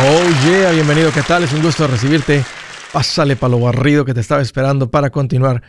[0.00, 1.42] Oh yeah, bienvenido, ¿qué tal?
[1.42, 2.44] Es un gusto recibirte.
[2.92, 5.60] Pásale para lo barrido que te estaba esperando para continuar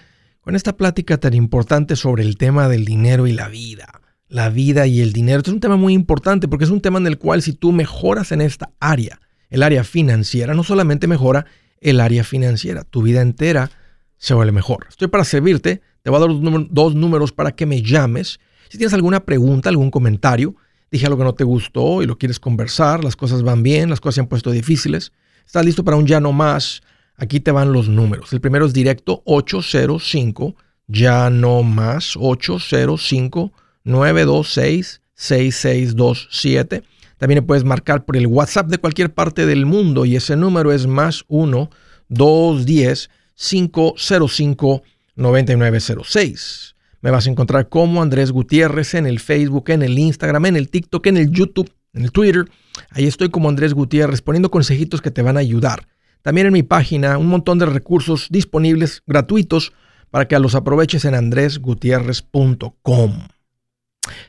[0.42, 4.02] con esta plática tan importante sobre el tema del dinero y la vida.
[4.28, 5.42] La vida y el dinero.
[5.42, 8.32] Es un tema muy importante porque es un tema en el cual si tú mejoras
[8.32, 9.20] en esta área,
[9.50, 11.48] el área financiera, no solamente mejora
[11.82, 13.72] el área financiera, tu vida entera
[14.18, 14.86] se vuelve mejor.
[14.90, 18.40] Estoy para servirte, te voy a dar dos números para que me llames.
[18.70, 20.56] Si tienes alguna pregunta, algún comentario,
[20.92, 24.00] dije algo que no te gustó y lo quieres conversar, las cosas van bien, las
[24.00, 25.12] cosas se han puesto difíciles,
[25.46, 26.82] estás listo para un ya no más,
[27.16, 28.34] aquí te van los números.
[28.34, 30.56] El primero es directo 805,
[30.88, 33.52] ya no más, 805
[33.84, 36.84] 926 6627.
[37.18, 40.88] También puedes marcar por el WhatsApp de cualquier parte del mundo y ese número es
[40.88, 41.70] más 1
[42.08, 44.84] 210 505
[45.16, 46.76] 9906.
[47.02, 50.70] Me vas a encontrar como Andrés Gutiérrez en el Facebook, en el Instagram, en el
[50.70, 52.46] TikTok, en el YouTube, en el Twitter.
[52.92, 55.88] Ahí estoy como Andrés Gutiérrez poniendo consejitos que te van a ayudar.
[56.22, 59.72] También en mi página un montón de recursos disponibles gratuitos
[60.12, 63.28] para que los aproveches en andresgutierrez.com.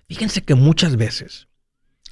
[0.09, 1.49] Fíjense que muchas veces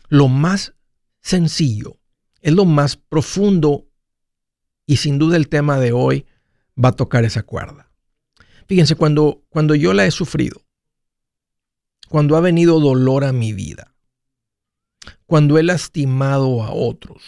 [0.08, 0.74] lo más
[1.20, 1.98] sencillo
[2.40, 3.86] es lo más profundo
[4.86, 6.26] y sin duda el tema de hoy
[6.82, 7.87] va a tocar esa cuerda.
[8.68, 10.60] Fíjense, cuando, cuando yo la he sufrido,
[12.10, 13.96] cuando ha venido dolor a mi vida,
[15.24, 17.22] cuando he lastimado a otros,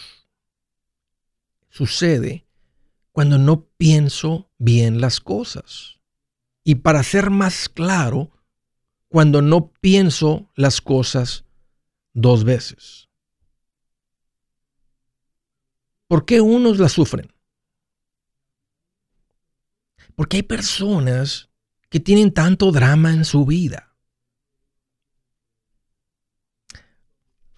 [1.69, 2.45] sucede
[3.11, 5.99] cuando no pienso bien las cosas.
[6.63, 8.29] Y para ser más claro,
[9.07, 11.43] cuando no pienso las cosas
[12.13, 13.09] dos veces.
[16.07, 17.33] ¿Por qué unos las sufren?
[20.15, 21.49] Porque hay personas
[21.89, 23.95] que tienen tanto drama en su vida.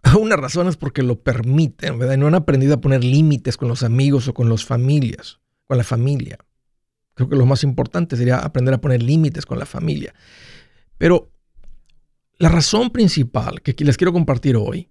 [0.19, 2.17] Una razón es porque lo permiten, ¿verdad?
[2.17, 5.83] No han aprendido a poner límites con los amigos o con las familias, con la
[5.83, 6.37] familia.
[7.13, 10.13] Creo que lo más importante sería aprender a poner límites con la familia.
[10.97, 11.31] Pero
[12.38, 14.89] la razón principal que les quiero compartir hoy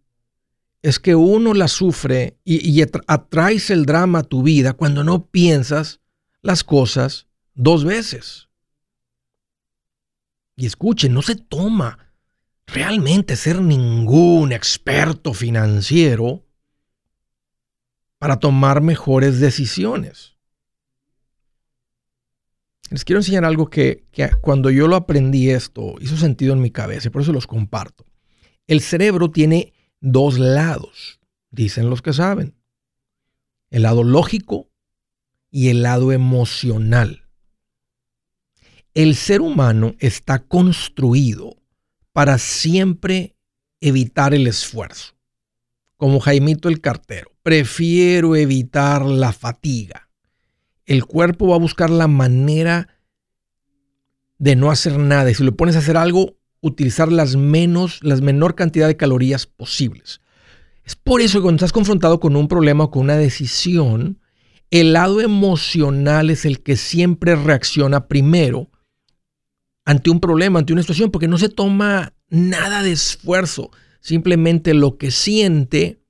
[0.82, 5.26] es que uno la sufre y, y atraes el drama a tu vida cuando no
[5.26, 6.00] piensas
[6.42, 8.48] las cosas dos veces.
[10.56, 12.12] Y escuchen, no se toma
[12.66, 16.44] realmente ser ningún experto financiero
[18.18, 20.36] para tomar mejores decisiones.
[22.90, 26.70] Les quiero enseñar algo que, que, cuando yo lo aprendí esto hizo sentido en mi
[26.70, 28.04] cabeza y por eso los comparto.
[28.66, 31.18] El cerebro tiene dos lados,
[31.50, 32.54] dicen los que saben.
[33.70, 34.70] El lado lógico
[35.50, 37.21] y el lado emocional.
[38.94, 41.56] El ser humano está construido
[42.12, 43.36] para siempre
[43.80, 45.14] evitar el esfuerzo.
[45.96, 50.10] Como Jaimito el cartero, prefiero evitar la fatiga.
[50.84, 52.88] El cuerpo va a buscar la manera
[54.38, 55.30] de no hacer nada.
[55.30, 59.46] Y si lo pones a hacer algo, utilizar las menos, las menor cantidad de calorías
[59.46, 60.20] posibles.
[60.84, 64.18] Es por eso que cuando estás confrontado con un problema o con una decisión,
[64.70, 68.71] el lado emocional es el que siempre reacciona primero
[69.84, 73.70] ante un problema, ante una situación, porque no se toma nada de esfuerzo,
[74.00, 76.02] simplemente lo que siente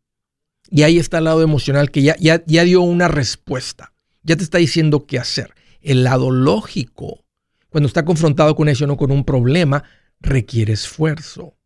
[0.75, 4.43] y ahí está el lado emocional que ya, ya, ya dio una respuesta, ya te
[4.43, 5.53] está diciendo qué hacer.
[5.83, 7.27] El lado lógico,
[7.69, 9.85] cuando está confrontado con eso o con un problema,
[10.21, 11.59] requiere esfuerzo,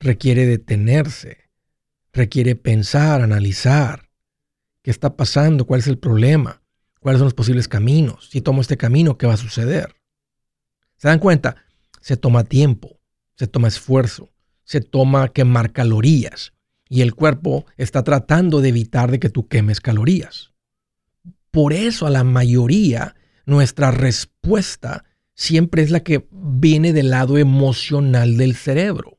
[0.00, 1.48] requiere detenerse,
[2.12, 4.10] requiere pensar, analizar
[4.82, 6.60] qué está pasando, cuál es el problema,
[6.98, 9.94] cuáles son los posibles caminos, si tomo este camino, ¿qué va a suceder?
[10.98, 11.56] ¿Se dan cuenta?
[12.00, 12.98] Se toma tiempo,
[13.36, 14.30] se toma esfuerzo,
[14.64, 16.52] se toma quemar calorías
[16.88, 20.52] y el cuerpo está tratando de evitar de que tú quemes calorías.
[21.50, 23.14] Por eso a la mayoría
[23.46, 25.04] nuestra respuesta
[25.34, 29.18] siempre es la que viene del lado emocional del cerebro.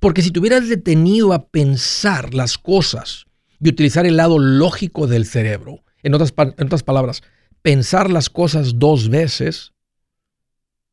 [0.00, 3.26] Porque si te hubieras detenido a pensar las cosas
[3.60, 7.22] y utilizar el lado lógico del cerebro, en otras, en otras palabras,
[7.62, 9.72] pensar las cosas dos veces,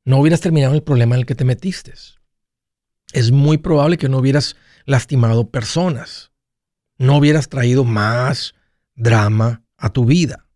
[0.06, 1.94] no hubieras terminado el problema en el que te metiste.
[3.14, 4.56] Es muy probable que no hubieras
[4.86, 6.32] lastimado personas,
[6.98, 8.56] no hubieras traído más
[8.96, 10.48] drama a tu vida.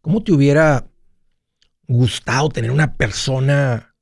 [0.00, 0.88] ¿Cómo te hubiera
[1.86, 3.94] gustado tener una persona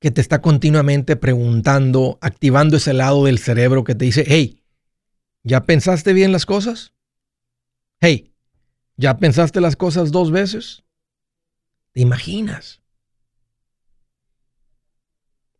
[0.00, 4.62] que te está continuamente preguntando, activando ese lado del cerebro que te dice, hey,
[5.42, 6.94] ¿ya pensaste bien las cosas?
[8.00, 8.29] Hey,
[9.00, 10.84] ¿Ya pensaste las cosas dos veces?
[11.92, 12.82] ¿Te imaginas?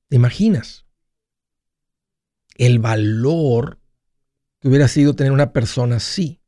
[0.08, 0.84] ¿Te imaginas?
[2.60, 3.78] el valor
[4.60, 6.42] que hubiera sido tener una persona así.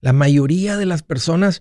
[0.00, 1.60] La mayoría de las personas,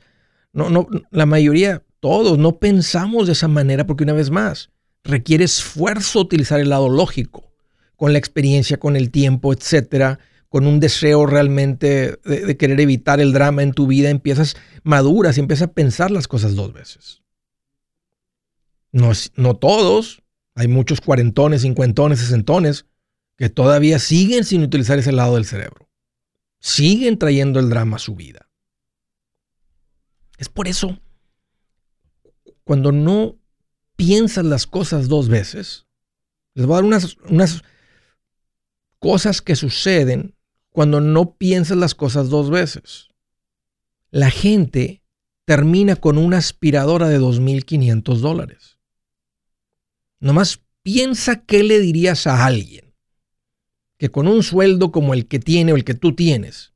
[0.54, 4.70] no, no, la mayoría, todos, no pensamos de esa manera porque una vez más,
[5.04, 7.52] requiere esfuerzo utilizar el lado lógico,
[7.98, 10.20] con la experiencia, con el tiempo, etcétera,
[10.52, 15.40] con un deseo realmente de, querer evitar el drama en tu vida, empiezas maduras y
[15.40, 17.24] empiezas a pensar las cosas dos veces.
[18.92, 22.86] No, no todos, hay muchos cuarentones, cincuentones, sesentones
[23.38, 25.90] que todavía siguen sin utilizar ese lado del cerebro.
[26.60, 28.50] Siguen trayendo el drama a su vida.
[30.38, 31.00] Es por eso,
[32.66, 33.40] cuando no
[33.96, 35.88] piensas las cosas dos veces,
[36.56, 37.64] les voy a dar unas, unas
[39.00, 40.36] cosas que suceden
[40.72, 43.10] cuando no piensas las cosas dos veces.
[44.10, 45.04] La gente
[45.46, 48.78] termina con una aspiradora de 2.500 dólares.
[50.20, 52.94] Nomás piensa qué le dirías a alguien
[53.98, 56.74] que con un sueldo como el que tiene o el que tú tienes,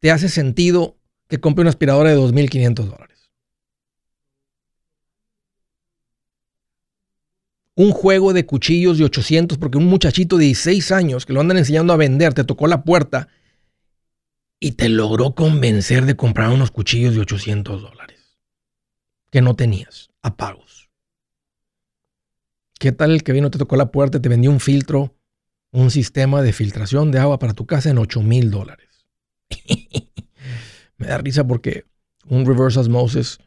[0.00, 0.98] te hace sentido
[1.28, 3.11] que compre una aspiradora de 2.500 dólares.
[7.74, 11.58] Un juego de cuchillos de 800 porque un muchachito de 16 años que lo andan
[11.58, 13.28] enseñando a vender te tocó la puerta
[14.60, 18.38] y te logró convencer de comprar unos cuchillos de 800 dólares
[19.30, 20.90] que no tenías a pagos.
[22.78, 25.14] ¿Qué tal el que vino, te tocó la puerta, te vendió un filtro
[25.72, 29.06] un sistema de filtración de agua para tu casa en 8 mil dólares.
[30.98, 31.84] Me da risa porque
[32.26, 33.38] un reverse osmosis,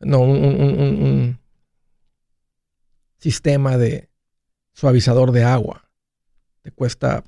[0.00, 1.38] no, un,
[3.24, 4.10] sistema de
[4.74, 5.88] suavizador de agua
[6.60, 7.24] te cuesta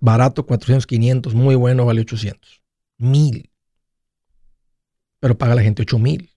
[0.00, 2.62] barato 400, 500, muy bueno, vale 800.
[2.98, 3.48] Mil.
[5.20, 6.30] Pero paga la gente 8 mil.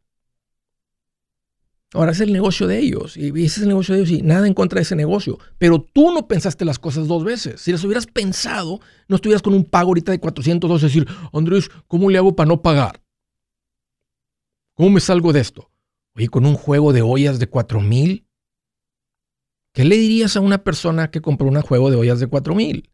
[1.93, 4.45] Ahora es el negocio de ellos y ese es el negocio de ellos y nada
[4.45, 5.39] en contra de ese negocio.
[5.57, 7.61] Pero tú no pensaste las cosas dos veces.
[7.61, 11.15] Si las hubieras pensado, no estuvieras con un pago ahorita de 400 dólares y decir,
[11.33, 13.01] Andrés, ¿cómo le hago para no pagar?
[14.75, 15.71] ¿Cómo me salgo de esto?
[16.15, 18.24] Oye, con un juego de ollas de 4000.
[19.75, 22.89] ¿Qué le dirías a una persona que compró un juego de ollas de 4000?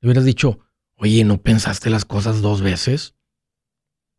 [0.00, 0.58] Le hubieras dicho,
[0.96, 3.14] oye, ¿no pensaste las cosas dos veces?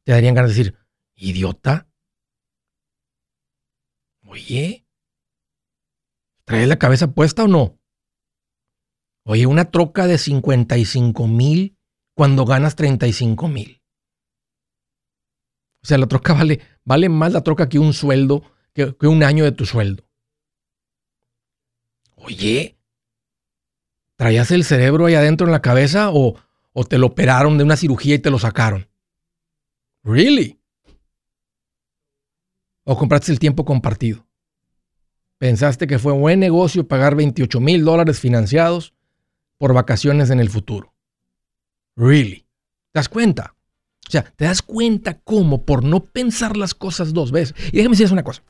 [0.06, 0.78] Te darían ganas de decir,
[1.16, 1.90] idiota.
[4.26, 4.88] Oye,
[6.46, 7.78] ¿traes la cabeza puesta o no?
[9.26, 11.78] Oye, una troca de 55 mil
[12.16, 13.84] cuando ganas 35 mil.
[15.84, 18.44] O sea, la troca vale, vale más la troca que un sueldo,
[18.74, 20.07] que, un año de tu sueldo.
[22.28, 22.78] Oye,
[24.18, 26.36] ¿traías el cerebro ahí adentro en la cabeza o,
[26.74, 28.90] o te lo operaron de una cirugía y te lo sacaron?
[30.04, 30.60] ¿Really?
[32.84, 34.28] ¿O compraste el tiempo compartido?
[35.38, 38.94] ¿Pensaste que fue buen negocio pagar 28 mil dólares financiados
[39.58, 40.94] por vacaciones en el futuro?
[41.96, 42.46] ¿Really?
[42.92, 43.56] ¿Te das cuenta?
[44.06, 47.56] O sea, ¿te das cuenta cómo por no pensar las cosas dos veces?
[47.72, 48.44] Y déjame decirles una cosa.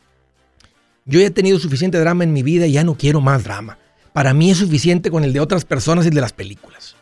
[1.08, 3.80] Yo ya he tenido suficiente drama en mi vida y ya no quiero más drama.
[4.12, 6.98] Para mí es suficiente con el de otras personas y el de las películas.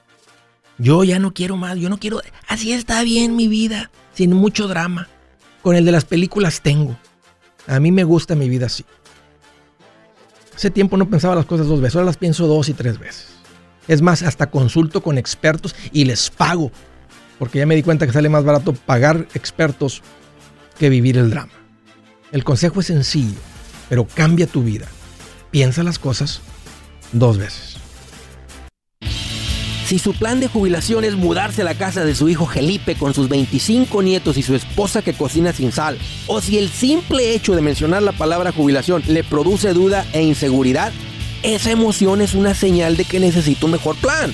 [0.77, 2.21] Yo ya no quiero más, yo no quiero...
[2.47, 5.07] Así está bien mi vida, sin mucho drama.
[5.63, 6.95] Con el de las películas tengo.
[7.65, 8.85] A mí me gusta mi vida así.
[10.55, 13.27] Hace tiempo no pensaba las cosas dos veces, ahora las pienso dos y tres veces.
[13.87, 16.71] Es más, hasta consulto con expertos y les pago,
[17.39, 20.03] porque ya me di cuenta que sale más barato pagar expertos
[20.77, 21.51] que vivir el drama.
[22.31, 23.39] El consejo es sencillo,
[23.89, 24.87] pero cambia tu vida.
[25.51, 26.41] Piensa las cosas
[27.11, 27.77] dos veces.
[29.85, 33.13] Si su plan de jubilación es mudarse a la casa de su hijo Felipe con
[33.13, 37.55] sus 25 nietos y su esposa que cocina sin sal, o si el simple hecho
[37.55, 40.91] de mencionar la palabra jubilación le produce duda e inseguridad,
[41.43, 44.33] esa emoción es una señal de que necesita un mejor plan.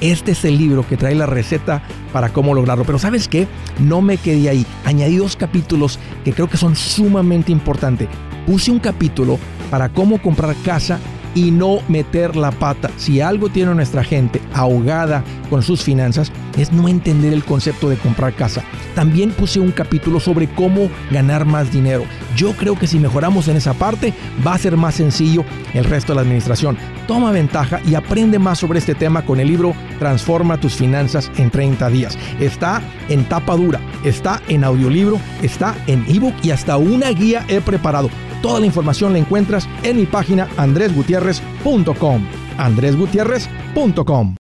[0.00, 2.84] Este es el libro que trae la receta para cómo lograrlo.
[2.84, 3.46] Pero sabes qué?
[3.78, 4.66] No me quedé ahí.
[4.84, 8.08] Añadí dos capítulos que creo que son sumamente importantes.
[8.46, 9.38] Puse un capítulo
[9.70, 10.98] para cómo comprar casa
[11.34, 12.90] y no meter la pata.
[12.96, 17.96] Si algo tiene nuestra gente ahogada con sus finanzas, es no entender el concepto de
[17.96, 18.62] comprar casa.
[18.94, 22.04] También puse un capítulo sobre cómo ganar más dinero.
[22.36, 24.12] Yo creo que si mejoramos en esa parte,
[24.46, 26.76] va a ser más sencillo el resto de la administración.
[27.10, 31.50] Toma ventaja y aprende más sobre este tema con el libro Transforma tus finanzas en
[31.50, 32.16] 30 días.
[32.38, 37.60] Está en tapa dura, está en audiolibro, está en ebook y hasta una guía he
[37.60, 38.10] preparado.
[38.42, 42.26] Toda la información la encuentras en mi página andresgutierrez.com.
[42.58, 44.39] andresgutierrez.com.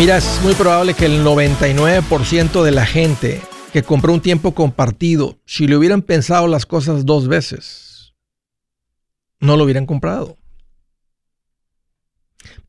[0.00, 5.38] Mira, es muy probable que el 99% de la gente que compró un tiempo compartido,
[5.44, 8.14] si le hubieran pensado las cosas dos veces,
[9.40, 10.38] no lo hubieran comprado.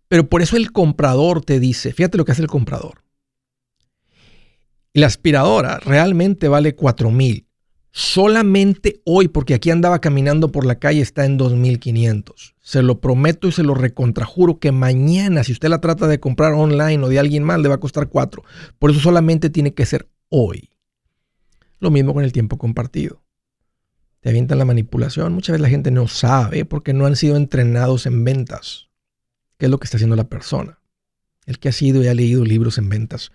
[0.09, 3.01] Pero por eso el comprador te dice, fíjate lo que hace el comprador.
[4.91, 7.47] La aspiradora realmente vale 4 mil.
[7.91, 12.55] Solamente hoy, porque aquí andaba caminando por la calle, está en 2.500.
[12.61, 16.53] Se lo prometo y se lo recontrajuro que mañana, si usted la trata de comprar
[16.53, 18.43] online o de alguien más, le va a costar 4.
[18.79, 20.69] Por eso solamente tiene que ser hoy.
[21.79, 23.21] Lo mismo con el tiempo compartido
[24.21, 25.33] te avientan la manipulación.
[25.33, 28.87] Muchas veces la gente no sabe porque no han sido entrenados en ventas.
[29.57, 30.79] ¿Qué es lo que está haciendo la persona?
[31.45, 33.31] El que ha sido y ha leído libros en ventas.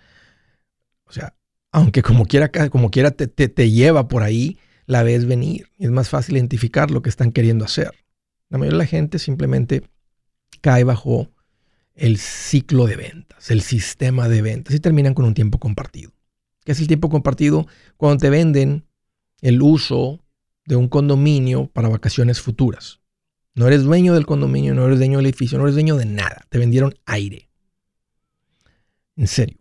[1.05, 1.35] O sea,
[1.73, 5.69] aunque como quiera, como quiera te, te, lleva por ahí, la ves venir.
[5.79, 7.93] Es más fácil identificar lo que están queriendo hacer.
[8.49, 9.83] La mayoría de la gente simplemente
[10.61, 11.31] cae bajo
[11.95, 16.13] el ciclo de ventas, el sistema de ventas y terminan con un tiempo compartido.
[16.65, 17.67] ¿Qué es el tiempo compartido?
[17.97, 18.87] Cuando te venden
[19.41, 20.21] el uso
[20.65, 23.01] de un condominio para vacaciones futuras.
[23.55, 26.47] No eres dueño del condominio, no eres dueño del edificio, no eres dueño de nada.
[26.51, 27.49] Te vendieron aire.
[29.17, 29.59] En serio.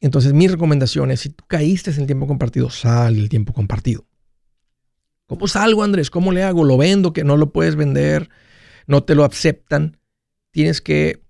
[0.00, 4.06] Entonces, mi recomendación es, si tú caíste en el tiempo compartido, sal del tiempo compartido.
[5.26, 6.10] ¿Cómo salgo, Andrés?
[6.10, 6.64] ¿Cómo le hago?
[6.64, 7.12] ¿Lo vendo?
[7.12, 8.30] ¿Que no lo puedes vender?
[8.86, 9.98] ¿No te lo aceptan?
[10.50, 11.22] Tienes que...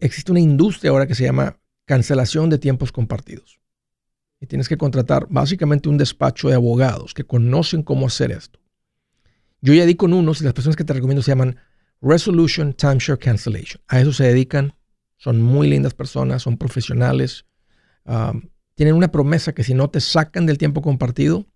[0.00, 3.58] Existe una industria ahora que se llama cancelación de tiempos compartidos
[4.38, 8.60] y tienes que contratar básicamente un despacho de abogados que conocen cómo hacer esto.
[9.62, 11.56] Yo ya di con unos y las personas que te recomiendo se llaman
[12.02, 13.80] Resolution Timeshare Cancellation.
[13.88, 14.74] A eso se dedican,
[15.16, 17.46] son muy lindas personas, son profesionales,
[18.74, 21.46] tienen una promesa que si no te sacan del tiempo compartido,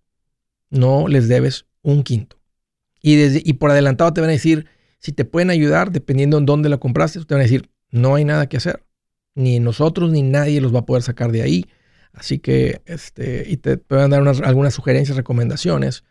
[0.70, 2.38] no les debes un quinto.
[3.02, 4.66] Y, desde, y por adelantado te van a decir,
[4.98, 8.24] si te pueden ayudar, dependiendo en dónde la compraste, te van a decir, no hay
[8.24, 8.84] nada que hacer.
[9.34, 11.66] Ni nosotros ni nadie los va a poder sacar de ahí
[12.12, 16.04] Así que, este, y te pueden dar algunas sugerencias, recomendaciones,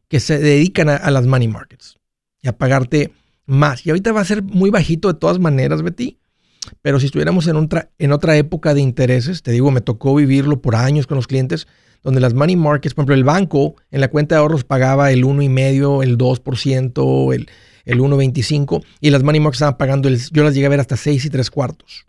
[0.09, 1.97] que se dedican a, las money markets
[2.43, 3.13] y a pagarte
[3.47, 3.87] más.
[3.87, 6.19] Y ahorita va a ser muy bajito de todas maneras, Betty.
[6.83, 10.61] pero si estuviéramos en otra, en otra época de intereses, te digo, me tocó vivirlo
[10.61, 11.69] por años con los clientes,
[12.03, 15.25] donde las money markets, por ejemplo, el banco en la cuenta de ahorros pagaba el
[15.25, 17.49] 1,5, el 2%, el,
[17.91, 20.97] el 1,25, y las money markets estaban pagando, el, yo las llegué a ver hasta
[20.97, 22.07] 6 y 3 cuartos.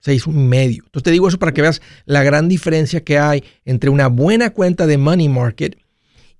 [0.00, 0.84] 6 y medio.
[0.84, 4.50] Entonces te digo eso para que veas la gran diferencia que hay entre una buena
[4.50, 5.76] cuenta de money market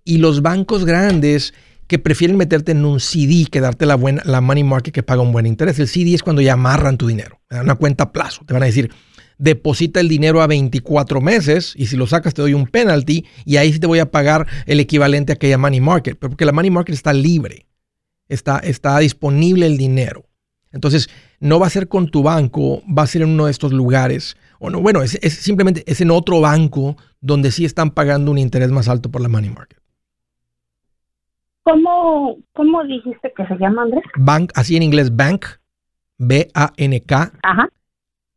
[0.05, 1.55] y los bancos grandes
[1.89, 5.23] que prefieren meterte en un CD que darte la, buena, la money market que paga
[5.23, 5.79] un buen interés.
[5.79, 8.43] El CD es cuando ya amarran tu dinero, una cuenta a plazo.
[8.47, 8.91] Te van a decir,
[9.39, 13.57] deposita el dinero a 24 meses y si lo sacas te doy un penalty y
[13.57, 16.71] ahí sí te voy a pagar el equivalente a aquella money market, porque la money
[16.71, 17.67] market está libre,
[18.29, 20.25] está, está disponible el dinero.
[20.73, 21.09] Entonces,
[21.41, 24.37] no va a ser con tu banco, va a ser en uno de estos lugares.
[24.59, 28.39] O no, bueno, es, es simplemente es en otro banco donde sí están pagando un
[28.39, 29.79] interés más alto por la money market.
[31.63, 34.05] ¿Cómo, ¿Cómo dijiste que se llama, Andrés?
[34.17, 35.45] Bank, así en inglés, bank,
[36.17, 37.33] B-A-N-K,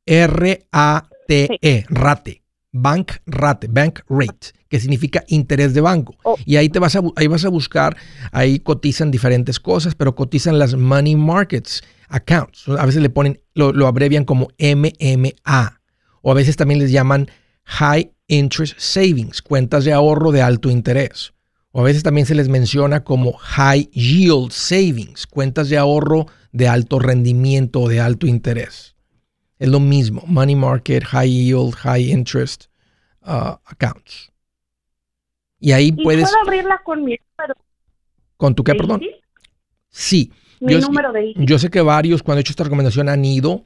[0.06, 2.41] R-A-T-E, rate,
[2.72, 6.16] bank rate, bank rate, que significa interés de banco.
[6.24, 6.38] Oh.
[6.46, 7.98] Y ahí te vas a, ahí vas a buscar,
[8.32, 12.68] ahí cotizan diferentes cosas, pero cotizan las money markets accounts.
[12.68, 15.82] A veces le ponen, lo, lo abrevian como MMA,
[16.22, 17.30] o a veces también les llaman
[17.64, 21.34] high interest savings, cuentas de ahorro de alto interés.
[21.74, 26.68] O a veces también se les menciona como high yield savings, cuentas de ahorro de
[26.68, 28.91] alto rendimiento o de alto interés.
[29.62, 32.66] Es lo mismo, money market, high yield, high interest
[33.22, 34.32] uh, accounts.
[35.60, 36.32] Y ahí puedes...
[36.32, 37.54] ¿Puedo abrirla con mi número?
[38.38, 39.02] ¿Con tu qué, perdón?
[39.88, 40.32] Sí.
[40.60, 43.64] Mi número de Yo sé que varios cuando he hecho esta recomendación han ido.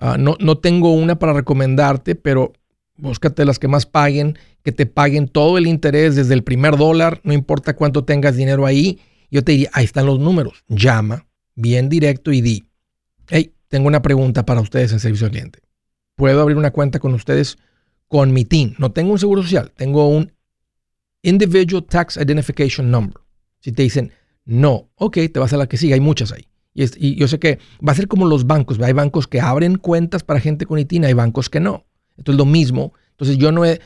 [0.00, 2.54] Uh, no, no tengo una para recomendarte, pero
[2.96, 7.20] búscate las que más paguen, que te paguen todo el interés desde el primer dólar,
[7.22, 8.98] no importa cuánto tengas dinero ahí.
[9.30, 10.64] Yo te diría, ahí están los números.
[10.68, 12.64] Llama bien directo y di,
[13.28, 15.60] hey, tengo una pregunta para ustedes en servicio al cliente.
[16.16, 17.58] ¿Puedo abrir una cuenta con ustedes
[18.08, 18.74] con mi team?
[18.78, 20.32] No tengo un seguro social, tengo un
[21.22, 23.16] Individual Tax Identification Number.
[23.60, 24.12] Si te dicen,
[24.44, 26.46] no, ok, te vas a la que sigue, hay muchas ahí.
[26.74, 28.80] Y, y, yo sé que va a ser como los bancos.
[28.80, 31.86] Hay bancos que abren cuentas para gente con ITIN, hay bancos que no.
[32.16, 32.92] Entonces lo mismo.
[33.12, 33.80] Entonces yo no he,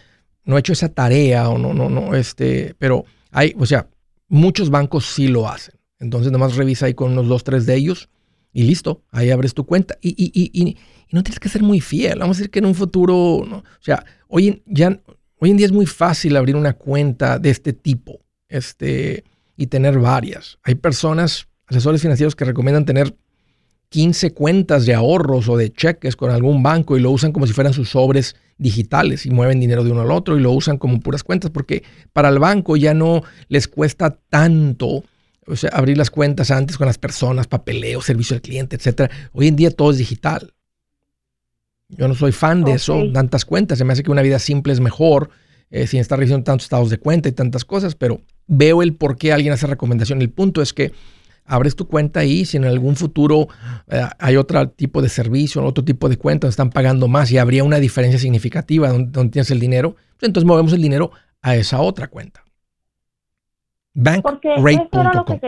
[0.44, 3.88] no he hecho esa tarea o no, no, no, este, pero hay, o sea,
[4.28, 5.74] muchos bancos sí lo hacen.
[6.00, 8.08] Entonces nomás revisa ahí con unos dos, tres de ellos
[8.52, 9.98] y listo, ahí abres tu cuenta.
[10.00, 10.76] Y, y, y, y
[11.12, 12.18] no tienes que ser muy fiel.
[12.18, 15.00] Vamos a decir que en un futuro, o sea, hoy en, ya,
[15.38, 19.24] hoy en día es muy fácil abrir una cuenta de este tipo este,
[19.56, 20.58] y tener varias.
[20.62, 23.14] Hay personas, asesores financieros que recomiendan tener
[23.90, 27.52] 15 cuentas de ahorros o de cheques con algún banco y lo usan como si
[27.52, 31.00] fueran sus sobres digitales y mueven dinero de uno al otro y lo usan como
[31.00, 35.04] puras cuentas porque para el banco ya no les cuesta tanto
[35.48, 39.10] o sea, abrir las cuentas antes con las personas, papeleo, servicio al cliente, etcétera.
[39.32, 40.54] Hoy en día todo es digital.
[41.88, 43.78] Yo no soy fan de eso, tantas cuentas.
[43.78, 45.30] Se me hace que una vida simple es mejor
[45.70, 49.16] eh, sin estar recibiendo tantos estados de cuenta y tantas cosas, pero veo el por
[49.16, 50.20] qué alguien hace recomendación.
[50.20, 50.92] El punto es que
[51.44, 53.48] abres tu cuenta ahí, si en algún futuro
[53.88, 57.38] eh, hay otro tipo de servicio, otro tipo de cuenta donde están pagando más y
[57.38, 61.80] habría una diferencia significativa donde, tienes el dinero, pues entonces movemos el dinero a esa
[61.80, 62.44] otra cuenta.
[63.98, 65.38] Bankrate.com.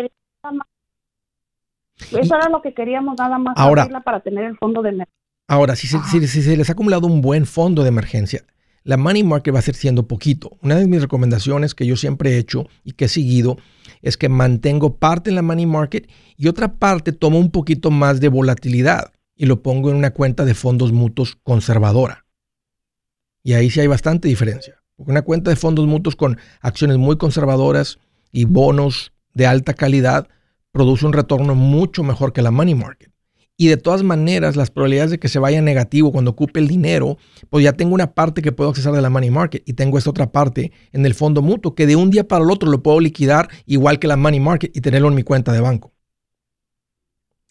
[2.13, 5.21] Eso era lo que queríamos nada más ahora, para tener el fondo de emergencia.
[5.47, 8.45] Ahora, si si se les ha acumulado un buen fondo de emergencia,
[8.83, 10.57] la money market va a ser siendo poquito.
[10.63, 13.59] Una de mis recomendaciones que yo siempre he hecho y que he seguido
[14.03, 18.21] es que mantengo parte en la money market y otra parte tomo un poquito más
[18.21, 22.25] de volatilidad y lo pongo en una cuenta de fondos mutuos conservadora.
[23.43, 24.83] Y ahí sí hay bastante diferencia.
[24.97, 27.99] Porque una cuenta de fondos mutuos con acciones muy conservadoras
[28.33, 30.29] y bonos de alta calidad
[30.73, 33.11] produce un retorno mucho mejor que la money market.
[33.57, 37.19] Y de todas maneras, las probabilidades de que se vaya negativo cuando ocupe el dinero,
[37.51, 40.09] pues ya tengo una parte que puedo accesar de la money market y tengo esta
[40.09, 43.01] otra parte en el fondo mutuo que de un día para el otro lo puedo
[43.01, 45.93] liquidar igual que la money market y tenerlo en mi cuenta de banco.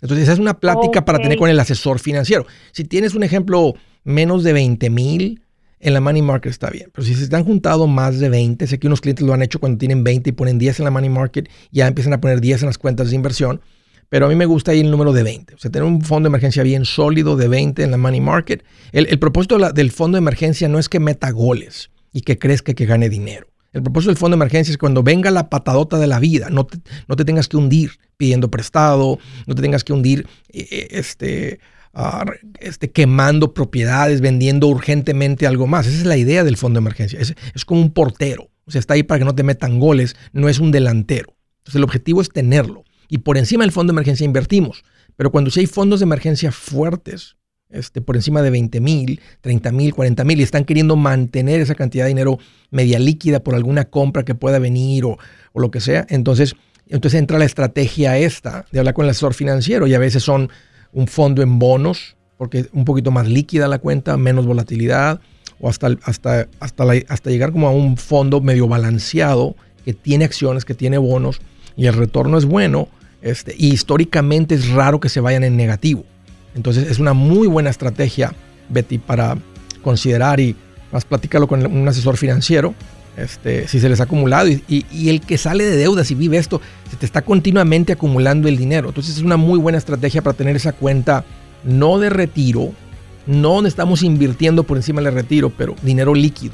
[0.01, 2.47] Entonces, esa es una plática para tener con el asesor financiero.
[2.71, 5.43] Si tienes un ejemplo menos de 20 mil,
[5.79, 6.89] en la money market está bien.
[6.93, 9.59] Pero si se están juntado más de 20, sé que unos clientes lo han hecho
[9.59, 12.63] cuando tienen 20 y ponen 10 en la money market, ya empiezan a poner 10
[12.63, 13.61] en las cuentas de inversión
[14.09, 15.55] pero a mí me gusta ahí el número de 20.
[15.55, 18.65] O sea, tener un fondo de emergencia bien sólido de 20 en la money market.
[18.91, 22.85] El, propósito del fondo de emergencia no es que meta goles y que crezca que
[22.85, 23.47] gane dinero.
[23.71, 26.65] El propósito del fondo de emergencia es cuando venga la patadota de la vida, no
[26.65, 30.87] te, no te tengas que hundir pidiendo prestado, no te tengas que hundir eh, eh,
[30.89, 31.59] este,
[32.59, 35.87] este, quemando propiedades, vendiendo urgentemente algo más.
[35.87, 37.19] Esa es la idea del fondo de emergencia.
[37.19, 38.49] Es, es como un portero.
[38.65, 41.35] O sea, está ahí para que no te metan goles, no es un delantero.
[41.59, 44.83] Entonces el objetivo es tenerlo y por encima del fondo de emergencia invertimos.
[45.15, 47.35] Pero cuando sí hay fondos de emergencia fuertes,
[47.69, 51.75] este, por encima de 20 mil, 30 mil, 40 mil y están queriendo mantener esa
[51.75, 52.39] cantidad de dinero
[52.71, 55.17] media líquida por alguna compra que pueda venir o,
[55.51, 56.05] o lo que sea.
[56.09, 56.55] Entonces,
[56.87, 60.49] entonces entra la estrategia esta de hablar con el asesor financiero y a veces son
[60.93, 65.19] un fondo en bonos, porque es un poquito más líquida la cuenta, menos volatilidad,
[65.59, 70.65] o hasta, hasta, hasta, hasta llegar como a un fondo medio balanceado que tiene acciones,
[70.65, 71.41] que tiene bonos
[71.75, 72.87] y el retorno es bueno.
[73.21, 76.05] Este, y históricamente es raro que se vayan en negativo.
[76.55, 78.33] Entonces es una muy buena estrategia,
[78.69, 79.37] Betty, para
[79.83, 80.55] considerar y
[80.91, 82.73] más platícalo con un asesor financiero.
[83.19, 86.61] Este, si se les ha acumulado y, el que sale de deudas y vive esto,
[86.89, 88.89] se te está continuamente acumulando el dinero.
[88.89, 91.25] Entonces es una muy buena estrategia para tener esa cuenta
[91.63, 92.71] no de retiro,
[93.27, 96.53] no estamos invirtiendo por encima del retiro, pero dinero líquido.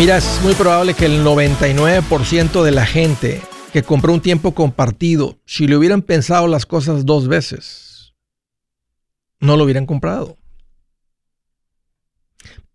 [0.00, 5.38] Mira, es muy probable que el 99% de la gente que compró un tiempo compartido,
[5.44, 8.14] si le hubieran pensado las cosas dos veces,
[9.40, 10.38] no lo hubieran comprado.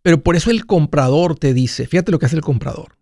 [0.03, 2.95] Pero por eso el comprador te dice, fíjate lo que hace el comprador.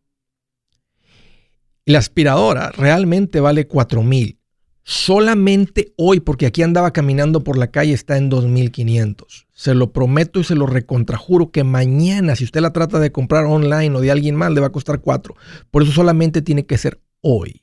[1.84, 4.40] La aspiradora realmente vale 4 mil.
[4.84, 9.46] Solamente hoy, porque aquí andaba caminando por la calle, está en 2.500.
[9.54, 13.46] Se lo prometo y se lo recontrajuro que mañana, si usted la trata de comprar
[13.46, 15.36] online o de alguien más, le va a costar 4.
[15.72, 17.62] Por eso solamente tiene que ser hoy.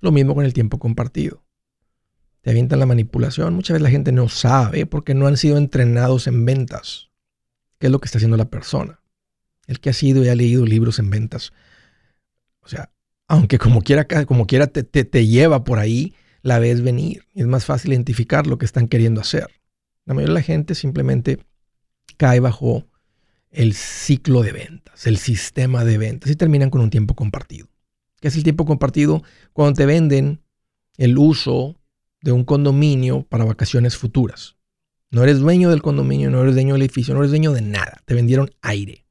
[0.00, 1.42] Lo mismo con el tiempo compartido.
[2.42, 3.54] Te avientan la manipulación.
[3.54, 7.08] Muchas veces la gente no sabe porque no han sido entrenados en ventas.
[7.78, 9.00] ¿Qué es lo que está haciendo la persona?
[9.66, 11.52] El que ha sido y ha leído libros en ventas.
[12.60, 12.91] O sea,
[13.32, 17.24] aunque como quiera, como quiera te, te, lleva por ahí, la ves venir.
[17.32, 19.48] Es más fácil identificar lo que están queriendo hacer.
[20.04, 21.38] La mayoría de la gente simplemente
[22.18, 22.84] cae bajo
[23.50, 27.68] el ciclo de ventas, el sistema de ventas y terminan con un tiempo compartido.
[28.20, 29.22] ¿Qué es el tiempo compartido?
[29.54, 30.42] Cuando te venden
[30.98, 31.80] el uso
[32.20, 34.56] de un condominio para vacaciones futuras.
[35.10, 38.02] No eres dueño del condominio, no eres dueño del edificio, no eres dueño de nada.
[38.04, 39.06] Te vendieron aire.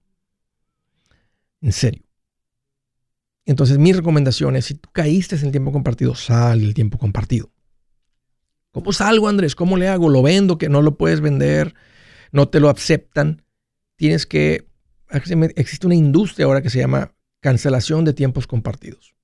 [1.59, 2.10] En serio.
[3.45, 7.51] Entonces, mi recomendación es, si tú caíste en el tiempo compartido, sal del tiempo compartido.
[8.71, 9.55] ¿Cómo salgo, Andrés?
[9.55, 10.09] ¿Cómo le hago?
[10.09, 10.57] ¿Lo vendo?
[10.57, 11.73] ¿Que no lo puedes vender?
[12.31, 13.43] ¿No te lo aceptan?
[13.95, 14.67] Tienes que...
[15.55, 19.15] Existe una industria ahora que se llama cancelación de tiempos compartidos.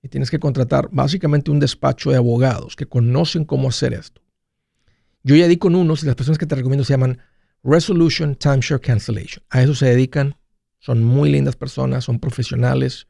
[0.00, 4.22] Y tienes que contratar básicamente un despacho de abogados que conocen cómo hacer esto.
[5.24, 7.18] Yo ya di con unos y las personas que te recomiendo se llaman
[7.64, 9.42] Resolution Timeshare Cancellation.
[9.50, 10.36] A eso se dedican.
[10.78, 13.08] Son muy lindas personas, son profesionales,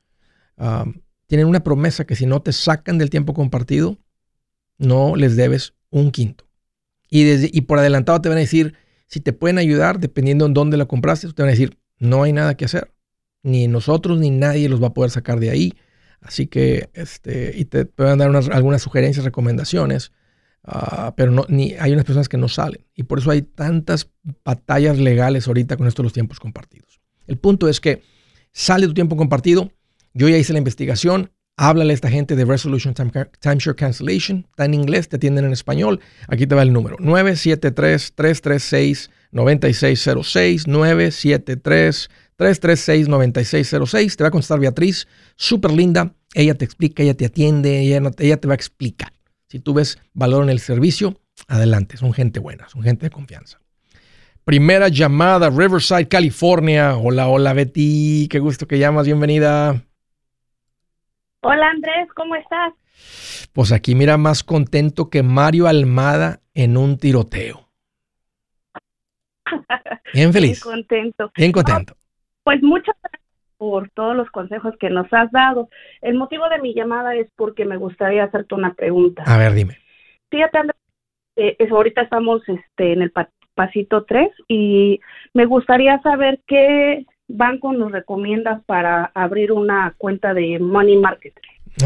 [1.27, 3.99] tienen una promesa que si no te sacan del tiempo compartido,
[4.79, 6.49] no les debes un quinto.
[7.11, 8.75] Y, desde, y por adelantado te van a decir,
[9.07, 12.33] si te pueden ayudar, dependiendo en dónde la compraste, te van a decir, no hay
[12.33, 12.93] nada que hacer.
[13.43, 15.75] Ni nosotros ni nadie los va a poder sacar de ahí.
[16.21, 20.13] Así que, este, y te pueden dar algunas sugerencias, recomendaciones,
[20.65, 22.85] ah, pero no, ni, hay unas personas que no salen.
[22.95, 24.11] Y por eso hay tantas
[24.45, 27.01] batallas legales ahorita con esto de los tiempos compartidos.
[27.27, 28.03] El punto es que
[28.53, 29.71] sale tu tiempo compartido,
[30.19, 31.31] yo ya hice la investigación.
[31.57, 34.47] Háblale a esta gente de Resolution Timeshare Cancellation.
[34.51, 36.01] Está en inglés, te atienden en español.
[36.27, 36.97] Aquí te va el número.
[36.99, 39.09] 973-336-9606.
[42.39, 44.17] 973-336-9606.
[44.17, 45.09] Te va a contestar Beatriz.
[45.37, 46.15] Súper linda.
[46.35, 49.13] Ella te explica, ella te atiende, ella, ella te va a explicar.
[49.49, 51.97] Si tú ves valor en el servicio, adelante.
[51.97, 53.61] Son gente buena, son gente de confianza.
[54.45, 56.97] Primera llamada, Riverside, California.
[56.97, 58.27] Hola, hola Betty.
[58.29, 59.07] Qué gusto que llamas.
[59.07, 59.85] Bienvenida.
[61.41, 62.73] Hola Andrés, ¿cómo estás?
[63.53, 67.69] Pues aquí mira más contento que Mario Almada en un tiroteo.
[70.13, 70.63] Bien feliz.
[70.65, 71.33] Bien contento.
[71.37, 71.95] Bien contento.
[72.45, 73.23] Pues muchas gracias
[73.57, 75.69] por todos los consejos que nos has dado.
[76.01, 79.23] El motivo de mi llamada es porque me gustaría hacerte una pregunta.
[79.27, 79.79] A ver, dime.
[80.31, 80.77] Fíjate, Andrés,
[81.37, 85.01] eh, es- ahorita estamos este, en el pa- pasito 3 y
[85.35, 91.35] me gustaría saber qué banco nos recomiendas para abrir una cuenta de Money Market.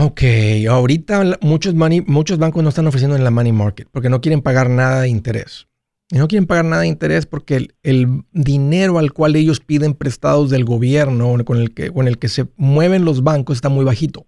[0.00, 0.22] Ok,
[0.70, 4.40] ahorita muchos, money- muchos bancos no están ofreciendo en la money market porque no quieren
[4.40, 5.66] pagar nada de interés.
[6.10, 9.94] Y no quieren pagar nada de interés porque el, el dinero al cual ellos piden
[9.94, 13.84] prestados del gobierno con el, que, con el que se mueven los bancos está muy
[13.84, 14.26] bajito.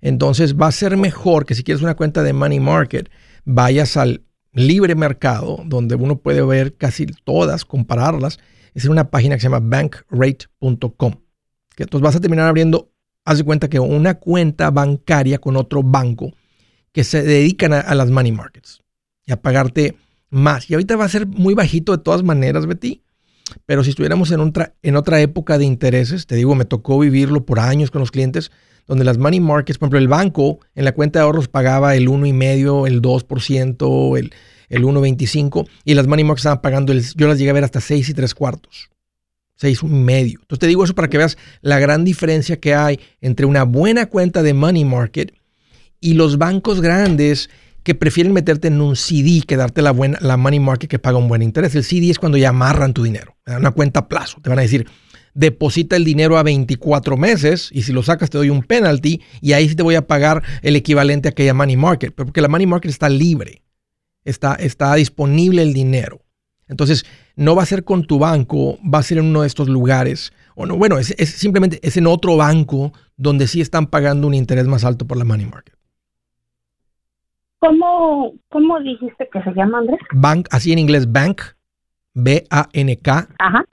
[0.00, 3.10] Entonces va a ser mejor que si quieres una cuenta de money market,
[3.44, 8.38] vayas al libre mercado donde uno puede ver casi todas, compararlas.
[8.74, 11.14] Es en una página que se llama bankrate.com.
[11.74, 12.90] Que entonces vas a terminar abriendo
[13.24, 16.32] haz de cuenta que una cuenta bancaria con otro banco
[16.92, 18.80] que se dedican a, las money markets
[19.26, 19.96] y a pagarte
[20.30, 20.70] más.
[20.70, 23.02] Y ahorita va a ser muy bajito de todas maneras, Betty.
[23.66, 27.44] Pero si estuviéramos en otra, en otra época de intereses, te digo, me tocó vivirlo
[27.44, 28.50] por años con los clientes,
[28.86, 32.08] donde las money markets, por ejemplo, el banco en la cuenta de ahorros pagaba el
[32.08, 34.32] 1,5, el 2%, el,
[34.68, 37.80] el 1,25, y las money markets estaban pagando, el, yo las llegué a ver hasta
[37.80, 38.90] 6 y 3 cuartos.
[39.56, 40.40] Seis y medio.
[40.40, 44.06] Entonces te digo eso para que veas la gran diferencia que hay entre una buena
[44.06, 45.32] cuenta de money market
[46.00, 47.50] y los bancos grandes
[47.84, 51.18] que prefieren meterte en un CD que darte la, buena, la money market que paga
[51.18, 51.74] un buen interés.
[51.74, 54.38] El CD es cuando ya amarran tu dinero, una cuenta a plazo.
[54.42, 54.86] Te van a decir,
[55.34, 59.52] deposita el dinero a 24 meses y si lo sacas te doy un penalty y
[59.52, 62.14] ahí sí te voy a pagar el equivalente a aquella money market.
[62.14, 63.62] Porque la money market está libre,
[64.24, 66.20] está, está disponible el dinero.
[66.68, 67.04] Entonces,
[67.36, 70.32] no va a ser con tu banco, va a ser en uno de estos lugares.
[70.54, 74.34] O no, bueno, es, es simplemente es en otro banco donde sí están pagando un
[74.34, 75.74] interés más alto por la money market.
[77.58, 80.00] ¿Cómo, ¿Cómo dijiste que se llama, Andrés?
[80.12, 81.40] Bank, así en inglés, bank,
[82.12, 83.64] B-A-N-K, Ajá.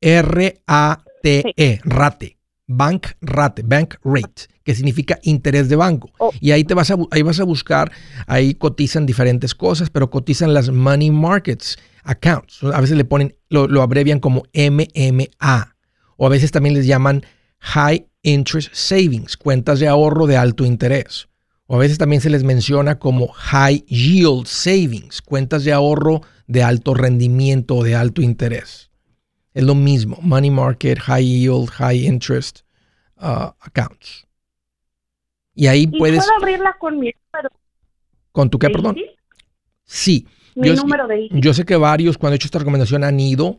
[0.00, 2.35] R-A-T-E, rate.
[2.68, 6.10] Bank rate, bank rate, que significa interés de banco.
[6.18, 6.32] Oh.
[6.40, 7.92] Y ahí te vas a, ahí vas a buscar,
[8.26, 12.62] ahí cotizan diferentes cosas, pero cotizan las money markets accounts.
[12.64, 15.76] A veces le ponen, lo, lo abrevian como MMA.
[16.16, 17.24] O a veces también les llaman
[17.58, 21.28] high interest savings, cuentas de ahorro de alto interés.
[21.66, 26.62] O a veces también se les menciona como high yield savings, cuentas de ahorro de
[26.62, 28.90] alto rendimiento o de alto interés.
[29.56, 32.60] Es lo mismo, money market, high yield, high interest
[33.16, 34.26] uh, accounts.
[35.54, 37.48] Y ahí ¿Y puedes, puedo abrirla con mi número
[38.32, 38.98] ¿con tu qué, perdón?
[39.86, 43.18] Sí, Mi Yo- número de yo sé que varios cuando he hecho esta recomendación han
[43.18, 43.58] ido.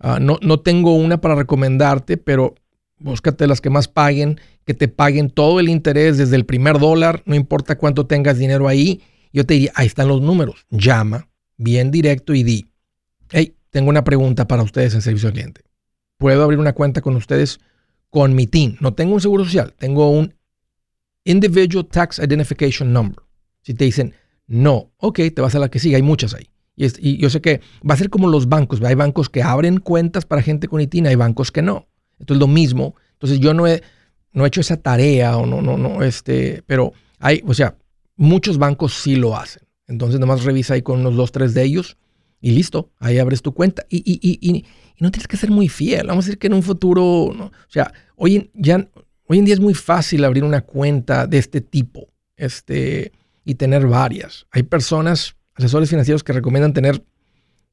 [0.00, 2.56] Ah, no, no tengo una para recomendarte, pero
[2.98, 7.22] búscate las que más paguen, que te paguen todo el interés desde el primer dólar,
[7.24, 9.00] no importa cuánto tengas dinero ahí.
[9.32, 10.66] Yo te diría, ahí están los números.
[10.70, 12.66] Llama bien directo y di,
[13.76, 15.60] tengo una pregunta para ustedes en servicio al cliente.
[16.16, 17.60] ¿Puedo abrir una cuenta con ustedes
[18.08, 18.78] con mi TIN?
[18.80, 20.32] No tengo un seguro social, tengo un
[21.24, 23.18] Individual Tax Identification Number.
[23.60, 24.14] Si te dicen,
[24.46, 26.48] no, ok, te vas a la que sigue, hay muchas ahí.
[26.74, 28.80] Y, es- y yo sé que va a ser como los bancos.
[28.82, 31.86] Hay bancos que abren cuentas para gente con ITIN, hay bancos que no.
[32.18, 32.94] Entonces lo mismo.
[33.12, 33.82] Entonces yo no he,
[34.32, 37.76] no he hecho esa tarea o no, no, no, este, pero hay, o sea,
[38.16, 39.64] muchos bancos sí lo hacen.
[39.86, 41.98] Entonces nomás revisa ahí con unos dos, tres de ellos
[42.48, 43.84] y listo, ahí abres tu cuenta.
[43.88, 44.64] Y, y, y, y-
[44.98, 46.06] no tienes que ser muy fiel.
[46.06, 48.88] Vamos a decir que en un futuro, no, o sea, hoy en, ya,
[49.26, 53.12] hoy en día es muy fácil abrir una cuenta de este tipo este,
[53.44, 54.46] y tener varias.
[54.52, 57.02] Hay personas, asesores financieros que recomiendan tener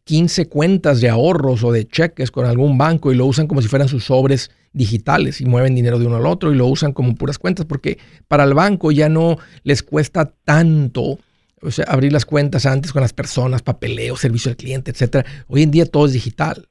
[0.05, 3.67] 15 cuentas de ahorros o de cheques con algún banco y lo usan como si
[3.69, 7.15] fueran sus sobres digitales y mueven dinero de uno al otro y lo usan como
[7.15, 11.19] puras cuentas porque para el banco ya no les cuesta tanto
[11.63, 15.25] o sea, abrir las cuentas antes con las personas, papeleo, servicio al cliente, etcétera.
[15.47, 16.67] Hoy en día todo es digital.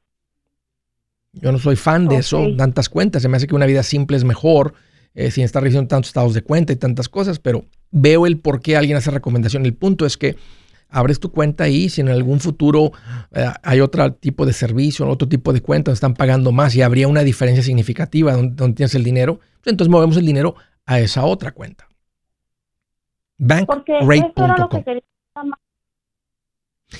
[1.32, 2.56] Yo no soy fan de eso, Ok.
[2.58, 3.22] tantas cuentas.
[3.22, 4.74] Se me hace que una vida simple es mejor
[5.14, 8.60] eh, sin estar recibiendo tantos estados de cuenta y tantas cosas, pero veo el por
[8.60, 9.64] qué alguien hace recomendación.
[9.64, 10.36] El punto es que
[10.88, 12.92] abres tu cuenta ahí, si en algún futuro
[13.32, 16.82] eh, hay otro tipo de servicio, otro tipo de cuenta donde están pagando más y
[16.82, 21.00] habría una diferencia significativa donde, donde tienes el dinero, pues entonces movemos el dinero a
[21.00, 21.88] esa otra cuenta.
[23.31, 24.82] Porque eso era lo que Bankrate.com.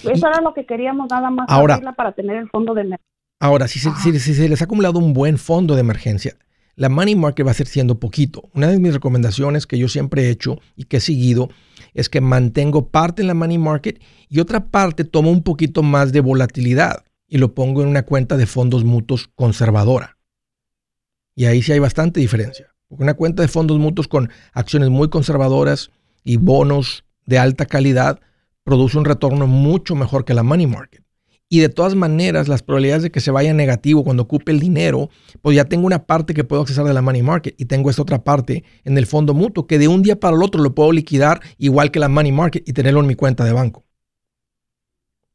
[0.05, 3.07] Eso era lo que queríamos nada más Ahora- para tener el fondo de emergencia.
[3.41, 6.37] Ahora, si se, si- si se les ha acumulado un buen fondo de emergencia,
[6.75, 8.49] la money market va a ser siendo poquito.
[8.55, 11.51] Una de mis recomendaciones que yo siempre he hecho y que he seguido
[11.93, 16.13] es que mantengo parte en la money market y otra parte tomo un poquito más
[16.13, 20.17] de volatilidad y lo pongo en una cuenta de fondos mutuos conservadora.
[21.35, 22.69] Y ahí sí hay bastante diferencia.
[22.89, 25.91] Porque una cuenta de fondos mutuos con acciones muy conservadoras
[26.25, 28.21] y bonos de alta calidad
[28.65, 31.03] produce un retorno mucho mejor que la money market.
[31.49, 35.11] y de todas maneras las probabilidades de que se vaya negativo cuando ocupe el dinero,
[35.43, 38.01] pues ya tengo una parte que puedo accesar de la money market y tengo esta
[38.01, 40.93] otra parte en el fondo mutuo que de un día para el otro lo puedo
[40.93, 43.85] liquidar igual que la money market y tenerlo en mi cuenta de banco.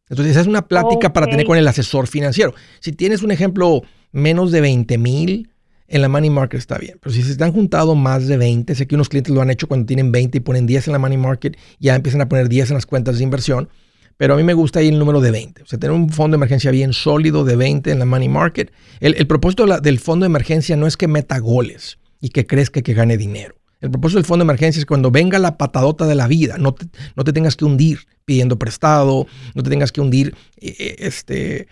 [0.09, 2.55] Entonces esa es una plática para tener con el asesor financiero.
[2.79, 5.51] Si tienes un ejemplo menos de 20 mil,
[5.87, 6.97] en la money market está bien.
[7.01, 9.67] Pero si se están juntado más de 20, sé que unos clientes lo han hecho
[9.67, 12.71] cuando tienen 20 y ponen 10 en la money market, ya empiezan a poner 10
[12.71, 13.69] en las cuentas de inversión
[14.17, 15.63] pero a mí me gusta ahí el número de 20.
[15.63, 18.73] O sea, tener un fondo de emergencia bien sólido de 20 en la money market.
[18.99, 22.93] El, propósito del fondo de emergencia no es que meta goles y que crezca que
[22.93, 23.55] gane dinero.
[23.79, 26.73] El propósito del fondo de emergencia es cuando venga la patadota de la vida, no
[26.73, 30.95] te, no te tengas que hundir pidiendo prestado, no te tengas que hundir eh, eh,
[30.97, 31.67] este,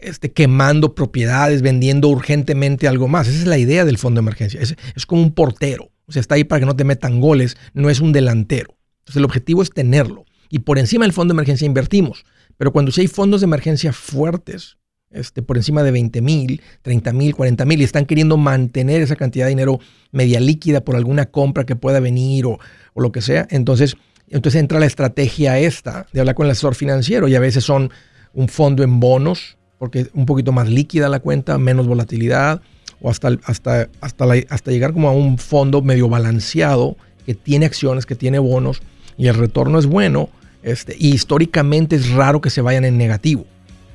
[0.00, 3.28] este, quemando propiedades, vendiendo urgentemente algo más.
[3.28, 4.60] Esa es la idea del fondo de emergencia.
[4.60, 5.90] Es, es como un portero.
[6.06, 8.76] O sea, está ahí para que no te metan goles, no es un delantero.
[9.00, 12.24] Entonces el objetivo es tenerlo y por encima del fondo de emergencia invertimos.
[12.58, 14.76] Pero cuando si hay fondos de emergencia fuertes,
[15.10, 19.16] este, por encima de 20 mil, 30 mil, 40 mil, y están queriendo mantener esa
[19.16, 19.80] cantidad de dinero
[20.12, 22.58] media líquida por alguna compra que pueda venir o,
[22.94, 23.96] lo que sea, entonces,
[24.28, 27.90] entonces entra la estrategia esta de hablar con el asesor financiero y a veces son
[28.34, 32.60] un fondo en bonos, porque es un poquito más líquida la cuenta, menos volatilidad,
[33.00, 38.06] o hasta, hasta, hasta, hasta llegar como a un fondo medio balanceado que tiene acciones,
[38.06, 38.82] que tiene bonos
[39.16, 40.28] y el retorno es bueno
[40.62, 43.46] este, y históricamente es raro que se vayan en negativo.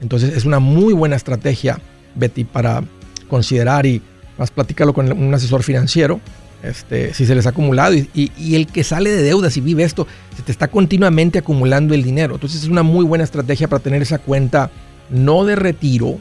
[0.02, 1.80] Entonces es una muy buena estrategia,
[2.16, 2.84] Betty, para
[3.30, 4.02] considerar y
[4.38, 6.20] más platícalo con un asesor financiero.
[6.66, 10.08] Este, si se les ha acumulado y, el que sale de deudas y vive esto,
[10.36, 12.36] se te está continuamente acumulando el dinero.
[12.36, 14.72] Entonces es una muy buena estrategia para tener esa cuenta
[15.10, 16.18] no de retiro,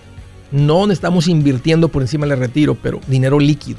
[0.52, 3.78] no estamos invirtiendo por encima del retiro, pero dinero líquido.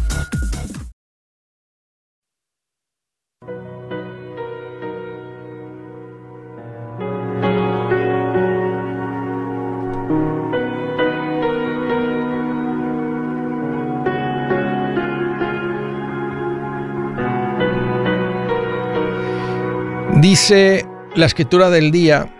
[20.31, 20.85] Dice
[21.17, 22.33] la escritura del día,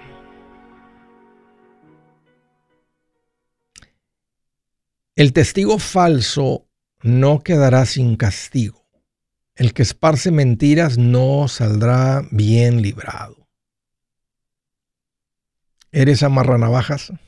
[5.17, 6.69] el testigo falso
[7.01, 8.87] no quedará sin castigo.
[9.55, 13.49] El que esparce mentiras no saldrá bien librado.
[15.91, 17.11] ¿Eres amarranavajas?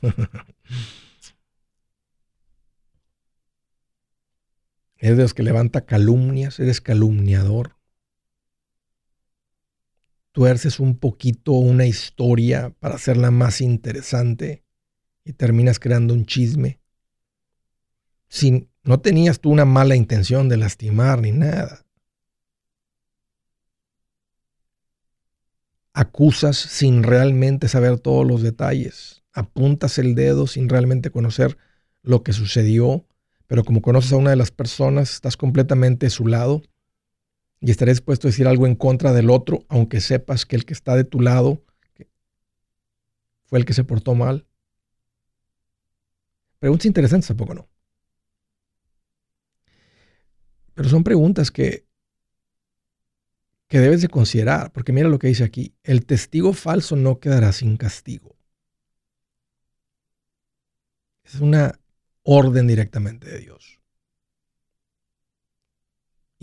[4.96, 6.58] ¿Eres de los que levanta calumnias?
[6.58, 7.76] ¿Eres calumniador?
[10.34, 14.64] Tuerces un poquito una historia para hacerla más interesante
[15.24, 16.80] y terminas creando un chisme.
[18.26, 21.86] Sin, no tenías tú una mala intención de lastimar ni nada.
[25.92, 29.22] Acusas sin realmente saber todos los detalles.
[29.32, 31.56] Apuntas el dedo sin realmente conocer
[32.02, 33.06] lo que sucedió,
[33.46, 36.62] pero como conoces a una de las personas, estás completamente a su lado
[37.64, 40.74] y estaré dispuesto a decir algo en contra del otro, aunque sepas que el que
[40.74, 41.64] está de tu lado
[43.46, 44.46] fue el que se portó mal.
[46.58, 47.68] Preguntas interesantes, tampoco no?
[50.74, 51.86] Pero son preguntas que,
[53.66, 57.50] que debes de considerar, porque mira lo que dice aquí, el testigo falso no quedará
[57.52, 58.36] sin castigo.
[61.22, 61.80] Es una
[62.24, 63.80] orden directamente de Dios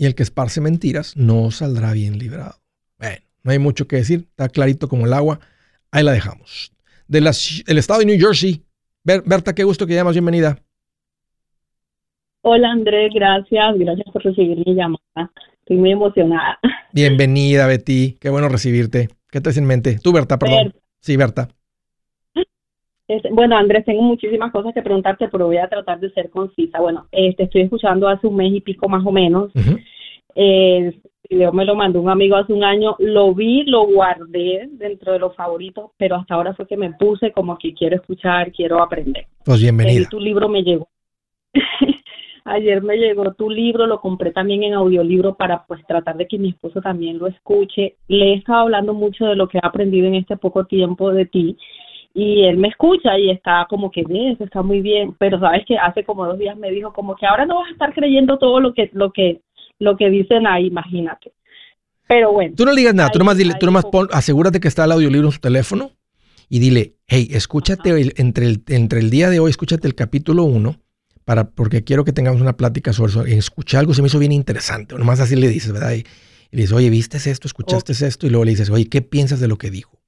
[0.02, 2.56] y el que esparce mentiras no saldrá bien librado.
[2.98, 5.38] Bueno, no hay mucho que decir, está clarito como el agua.
[5.92, 6.72] Ahí la dejamos.
[7.06, 8.64] Del estado de New Jersey,
[9.04, 10.58] Berta, qué gusto que llamas, bienvenida.
[12.40, 15.30] Hola Andrés, gracias, gracias por recibir mi llamada.
[15.60, 16.58] Estoy muy emocionada.
[16.92, 19.08] Bienvenida, Betty, qué bueno recibirte.
[19.30, 20.00] ¿Qué te hace en mente?
[20.02, 20.74] Tú, Berta, perdón.
[20.98, 21.46] Sí, Berta.
[23.30, 26.80] Bueno, Andrés, tengo muchísimas cosas que preguntarte, pero voy a tratar de ser concisa.
[26.80, 29.52] Bueno, este, estoy escuchando hace un mes y pico más o menos.
[31.28, 32.96] video me lo mandó un amigo hace un año.
[32.98, 37.32] Lo vi, lo guardé dentro de los favoritos, pero hasta ahora fue que me puse
[37.32, 39.26] como que quiero escuchar, quiero aprender.
[39.44, 40.08] Pues bienvenida.
[40.10, 40.88] tu libro me llegó.
[42.44, 46.38] Ayer me llegó tu libro, lo compré también en audiolibro para pues tratar de que
[46.38, 47.96] mi esposo también lo escuche.
[48.08, 51.26] Le he estado hablando mucho de lo que he aprendido en este poco tiempo de
[51.26, 51.56] ti
[52.14, 55.64] y él me escucha y está como que bien, eso está muy bien, pero sabes
[55.66, 58.38] que hace como dos días me dijo como que ahora no vas a estar creyendo
[58.38, 59.40] todo lo que lo que
[59.78, 61.32] lo que dicen ahí, imagínate.
[62.06, 62.54] Pero bueno.
[62.56, 65.28] Tú no digas nada, tú nomás dile, tú nomás pon, asegúrate que está el audiolibro
[65.28, 65.92] en su teléfono
[66.48, 67.90] y dile, hey, escúchate
[68.20, 70.76] entre el, entre el día de hoy, escúchate el capítulo 1
[71.24, 73.24] para, porque quiero que tengamos una plática sobre eso.
[73.24, 74.94] Escuché algo, se me hizo bien interesante.
[74.96, 75.92] Nomás así le dices, ¿verdad?
[75.92, 76.04] Y,
[76.50, 77.48] le dices, oye, ¿viste esto?
[77.48, 78.26] ¿Escuchaste esto?
[78.26, 80.01] Y luego le dices, oye, ¿qué piensas de lo que dijo?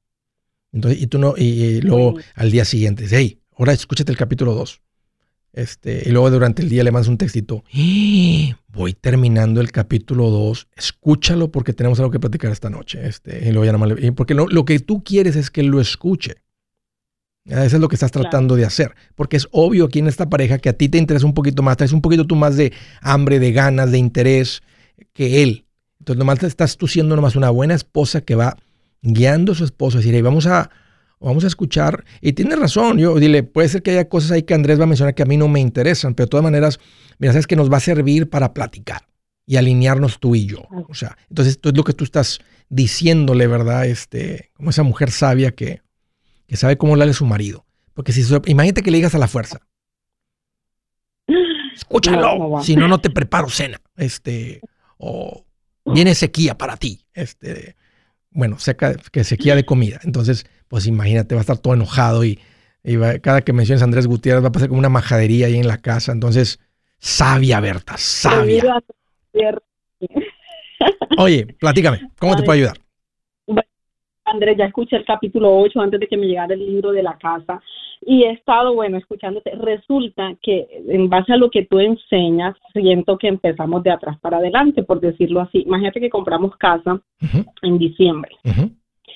[0.75, 4.83] Entonces, y tú no, y, luego al día siguiente, hey, ahora escúchate el capítulo 2.
[5.53, 7.62] Este, y luego durante el día le mandas un textito.
[7.72, 8.59] ¡Ah!
[8.66, 10.66] Voy terminando el capítulo 2.
[10.77, 13.07] Escúchalo porque tenemos algo que platicar esta noche.
[13.07, 16.43] Este, y luego ya porque lo, lo, que tú quieres es que él lo escuche.
[17.45, 18.97] Eso es lo que estás tratando de hacer.
[19.14, 21.77] Porque es obvio aquí en esta pareja que a ti te interesa un poquito más,
[21.77, 24.64] traes un poquito tú más de hambre, de ganas, de interés
[25.12, 25.66] que él.
[26.01, 28.57] Entonces, nomás estás tú siendo nomás una buena esposa que va
[29.05, 29.98] guiando a su esposo.
[29.98, 30.70] Es decir, vamos a,
[31.20, 32.05] vamos a escuchar.
[32.20, 34.88] Y tienes razón, yo dile, puede ser que haya cosas ahí que Andrés va a
[34.88, 36.80] mencionar que a mí no me interesan, pero de todas maneras,
[37.18, 39.07] mira, sabes que nos va a servir para platicar
[39.46, 40.66] y alinearnos tú y yo.
[40.88, 43.86] O sea, entonces esto es lo que tú estás diciéndole, ¿verdad?
[43.86, 45.82] Este, como esa mujer sabia que,
[46.46, 47.66] que sabe cómo hablarle a su marido.
[47.92, 49.61] Porque si imagínate que le digas a la fuerza.
[51.74, 52.62] Escúchalo.
[52.62, 53.80] si no, no te preparo cena.
[53.96, 54.61] Este,
[54.96, 55.44] o
[55.84, 57.05] viene sequía para ti.
[57.12, 57.76] Este,
[58.35, 60.01] bueno, seca, que sequía de comida.
[60.05, 62.39] Entonces, pues imagínate, va a estar todo enojado y,
[63.22, 65.78] cada que menciones a Andrés Gutiérrez va a pasar como una majadería ahí en la
[65.78, 66.12] casa.
[66.12, 66.61] Entonces,
[66.99, 68.82] sabia, Berta, sabia.
[71.16, 72.76] Oye, platícame, ¿cómo te puedo ayudar?
[74.26, 77.16] Andrés, ya escuché el capítulo 8 antes de que me llegara el libro de la
[77.16, 77.62] casa
[78.07, 79.52] y he estado, bueno, escuchándote.
[79.57, 84.38] Resulta que en base a lo que tú enseñas, siento que empezamos de atrás para
[84.38, 85.62] adelante, por decirlo así.
[85.62, 87.00] Imagínate que compramos casa
[87.62, 88.36] en diciembre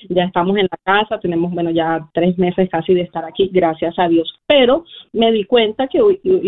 [0.07, 3.97] ya estamos en la casa, tenemos, bueno, ya tres meses casi de estar aquí, gracias
[3.97, 4.33] a Dios.
[4.45, 5.99] Pero me di cuenta que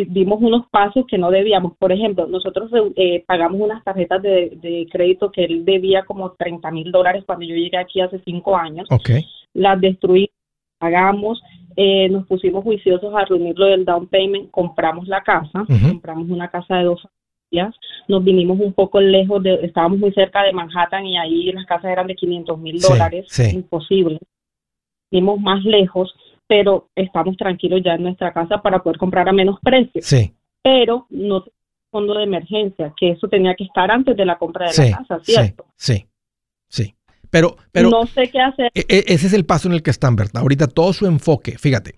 [0.08, 1.76] dimos unos pasos que no debíamos.
[1.78, 6.92] Por ejemplo, nosotros eh, pagamos unas tarjetas de, crédito que él debía como 30 mil
[6.92, 8.88] dólares cuando yo llegué aquí hace cinco años.
[8.90, 9.26] Okay.
[9.54, 10.32] Las destruimos,
[10.78, 11.42] pagamos,
[11.76, 16.78] eh, nos pusimos juiciosos a reunirlo del down payment, compramos la casa, compramos una casa
[16.78, 17.08] de dos
[18.08, 21.92] nos vinimos un poco lejos, de, estábamos muy cerca de Manhattan y ahí las casas
[21.92, 24.20] eran de 500 mil dólares, imposible.
[25.12, 26.14] Vinimos más lejos,
[26.48, 30.02] pero estamos tranquilos ya en nuestra casa para poder comprar a menos precio.
[30.02, 30.34] Sí.
[30.64, 31.44] Pero no
[31.90, 35.20] fondo de emergencia, que eso tenía que estar antes de la compra de la casa,
[35.24, 35.66] ¿cierto?
[35.76, 36.06] Sí, sí.
[37.32, 38.72] Pero, pero no sé qué hacer.
[38.76, 40.42] E, e, ese es el paso en el que están, Berta.
[40.42, 41.96] Ahorita todo su enfoque, fíjate,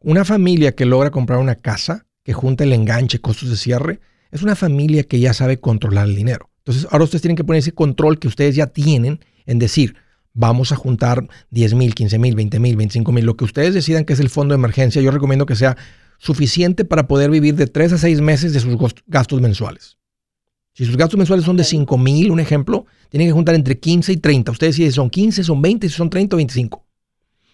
[0.00, 4.42] una familia que logra comprar una casa, que junta el enganche, costos de cierre, es
[4.42, 6.50] una familia que ya sabe controlar el dinero.
[6.58, 9.96] Entonces, ahora ustedes tienen que poner ese control que ustedes ya tienen en decir,
[10.34, 14.04] vamos a juntar 10 mil, 15 mil, 20 mil, 25 mil, lo que ustedes decidan
[14.04, 15.76] que es el fondo de emergencia, yo recomiendo que sea
[16.18, 18.76] suficiente para poder vivir de 3 a 6 meses de sus
[19.06, 19.98] gastos mensuales.
[20.74, 24.12] Si sus gastos mensuales son de 5 mil, un ejemplo, tienen que juntar entre 15
[24.12, 24.50] y 30.
[24.50, 26.84] Ustedes si son 15, son 20, si son 30 o 25.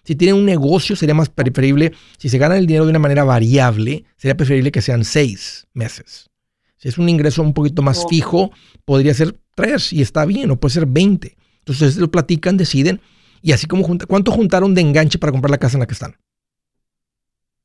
[0.03, 3.23] Si tienen un negocio, sería más preferible, si se ganan el dinero de una manera
[3.23, 6.31] variable, sería preferible que sean 6 meses.
[6.77, 8.49] Si es un ingreso un poquito más fijo,
[8.85, 11.37] podría ser 3 y está bien, o puede ser 20.
[11.59, 13.01] Entonces lo platican, deciden.
[13.43, 15.93] Y así como junta, ¿cuánto juntaron de enganche para comprar la casa en la que
[15.93, 16.15] están?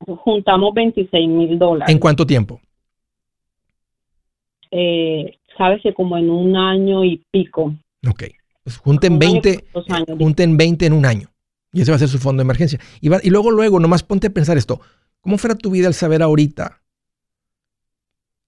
[0.00, 1.90] Juntamos 26 mil dólares.
[1.90, 2.60] ¿En cuánto tiempo?
[4.70, 7.74] Eh, sabes que como en un año y pico.
[8.08, 8.24] Ok.
[8.62, 9.64] Pues junten 20,
[10.18, 11.28] junten 20 en un año.
[11.72, 12.80] Y ese va a ser su fondo de emergencia.
[13.00, 14.80] Y, y luego, luego, nomás ponte a pensar esto.
[15.20, 16.80] ¿Cómo fuera tu vida al saber ahorita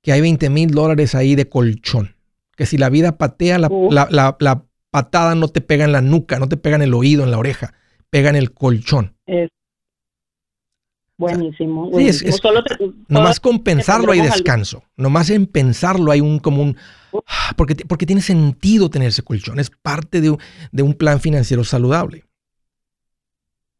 [0.02, 2.14] que hay 20 mil dólares ahí de colchón.
[2.56, 6.56] Que si la vida patea, la, patada no te pega en la nuca, no te
[6.56, 7.74] pega en el oído, en la oreja,
[8.10, 9.14] pega en el colchón.
[9.26, 9.50] Es
[11.18, 11.90] buenísimo.
[11.94, 12.40] Sí, es,
[13.08, 14.82] nomás con pensarlo hay descanso.
[14.96, 16.76] Nomás en pensarlo hay un como un...
[17.56, 19.58] Porque, porque tiene sentido tener ese colchón.
[19.58, 20.36] Es parte de,
[20.72, 22.24] de un plan financiero saludable.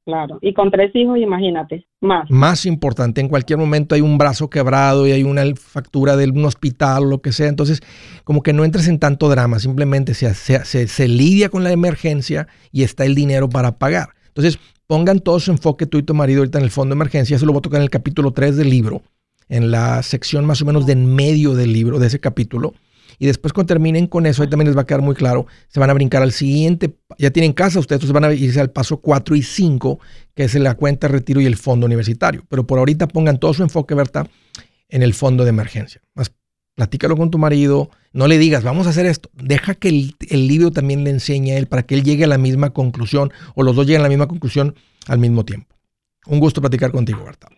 [0.09, 2.31] Claro, y con tres hijos, imagínate, más.
[2.31, 6.47] Más importante, en cualquier momento hay un brazo quebrado y hay una factura de un
[6.47, 7.83] hospital o lo que sea, entonces
[8.25, 12.49] como que no entres en tanto drama, simplemente se, se, se, lidia con la emergencia
[12.73, 14.15] y está el dinero para pagar.
[14.29, 14.59] Entonces,
[14.89, 17.37] pongan todo su enfoque tú y tu marido ahorita en el fondo de emergencia.
[17.37, 19.03] Eso lo voy a tocar en el capítulo 3 del libro,
[19.49, 22.75] en la sección más o menos de en medio del libro, de ese capítulo.
[23.21, 25.79] Y después cuando terminen con eso, ahí también les va a quedar muy claro, se
[25.79, 28.99] van a brincar al siguiente, ya tienen casa ustedes, entonces van a irse al paso
[28.99, 29.99] 4 y 5,
[30.35, 32.45] que es la cuenta de retiro y el fondo universitario.
[32.49, 34.27] Pero por ahorita pongan todo su enfoque, Berta,
[34.89, 36.01] en el fondo de emergencia.
[36.15, 36.33] Más
[36.79, 40.47] platícalo con tu marido, no le digas, vamos a hacer esto, deja que el, el,
[40.47, 43.65] libro también le enseñe a él para que él llegue a la misma conclusión o
[43.65, 44.77] los dos lleguen a la misma conclusión
[45.09, 45.75] al mismo tiempo.
[46.27, 47.49] Un gusto platicar contigo, Berta.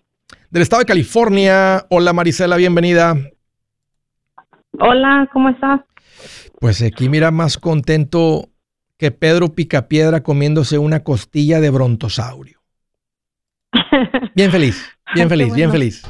[0.49, 3.15] Del estado de California, hola Marisela, bienvenida.
[4.79, 5.83] Hola, ¿cómo estás?
[6.59, 8.49] Pues aquí mira más contento
[8.97, 12.63] que Pedro Picapiedra comiéndose una costilla de brontosaurio.
[14.35, 14.83] Bien feliz,
[15.15, 15.57] bien feliz, bueno.
[15.57, 16.03] bien feliz.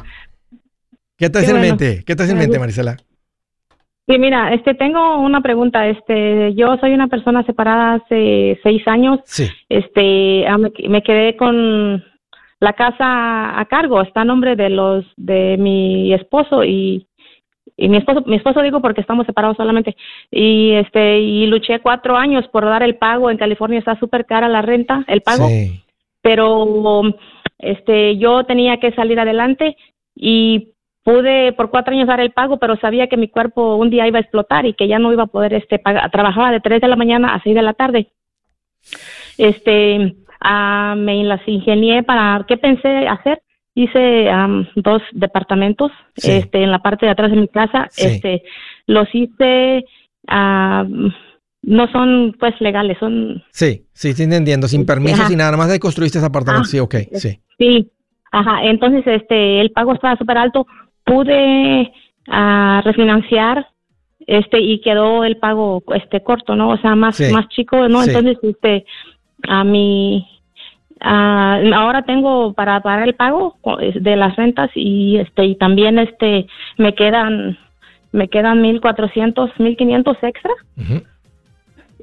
[1.21, 2.03] ¿Qué hace en mente?
[2.07, 2.97] ¿Qué en mente, Marisela?
[4.09, 5.87] Sí, mira, este, tengo una pregunta.
[5.87, 9.21] Este, yo soy una persona separada hace seis años.
[9.25, 9.47] Sí.
[9.69, 12.03] Este, me, me quedé con
[12.59, 14.01] la casa a cargo.
[14.01, 17.07] Está a nombre de los de mi esposo y
[17.77, 19.97] y mi esposo, mi esposo digo porque estamos separados solamente
[20.31, 24.49] y este y luché cuatro años por dar el pago en California está súper cara
[24.49, 25.81] la renta el pago Sí.
[26.21, 27.03] pero
[27.59, 29.79] este yo tenía que salir adelante
[30.15, 30.73] y
[31.03, 34.19] pude por cuatro años dar el pago pero sabía que mi cuerpo un día iba
[34.19, 36.89] a explotar y que ya no iba a poder este pagar trabajaba de tres de
[36.89, 38.09] la mañana a seis de la tarde
[39.39, 43.43] este ah, me las ingenié para qué pensé hacer
[43.75, 46.33] hice um, dos departamentos Sí.
[46.33, 48.07] este en la parte de atrás de mi casa Sí.
[48.07, 48.43] este
[48.87, 49.85] los hice
[50.29, 50.85] ah,
[51.63, 54.67] no son pues legales son Sí, sí, estoy entendiendo.
[54.67, 55.29] Sin permiso, Ajá.
[55.29, 56.65] sin nada, más de construiste ese apartamento.
[56.67, 57.41] Ah, sí, ok, sí.
[57.59, 57.91] sí
[58.33, 60.67] ajá entonces este el pago estaba súper alto
[61.11, 61.93] pude
[62.29, 63.67] ah, refinanciar
[64.27, 67.33] este y quedó el pago este corto no o sea más Sí.
[67.33, 68.11] más chico no Sí.
[68.11, 68.85] entonces este
[69.49, 70.27] a mi
[71.01, 73.57] ah, ahora tengo para pagar el pago
[73.95, 76.47] de las rentas y este y también este
[76.77, 77.59] me quedan
[78.13, 80.53] me quedan mil cuatrocientos mil quinientos extra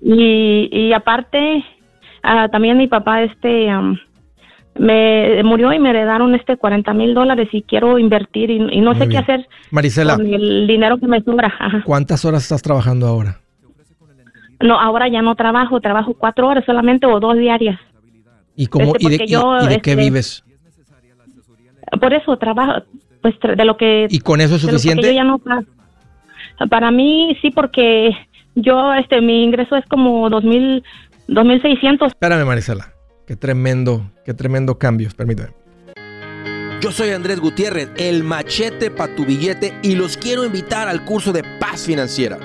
[0.01, 1.63] y, y aparte
[2.23, 3.69] ah, también mi papá este
[4.79, 8.91] me murió y me heredaron este 40 mil dólares y quiero invertir y, y no
[8.91, 9.09] Muy sé bien.
[9.09, 11.53] qué hacer Marisela, con el dinero que me sobra.
[11.59, 11.81] Ajá.
[11.85, 13.39] ¿cuántas horas estás trabajando ahora?
[14.59, 17.79] No, ahora ya no trabajo, trabajo cuatro horas solamente o dos diarias.
[18.55, 20.43] ¿Y, cómo, Este, y de, porque y- yo, y de qué este, vives?
[22.01, 22.81] Por eso trabajo,
[23.21, 25.07] pues tra- de lo que ¿Y con eso es suficiente?
[25.07, 25.63] yo ya no pa-
[26.69, 28.11] para mí sí porque
[28.55, 30.83] yo este mi ingreso es como dos mil
[31.27, 32.87] dos mil seiscientos Espérame, Marisela.
[33.27, 35.13] Qué tremendo, qué tremendo cambios.
[35.13, 35.49] Permíteme.
[36.79, 41.33] Yo soy Andrés Gutiérrez, el machete para tu billete y los quiero invitar al curso
[41.33, 42.39] de paz financiera.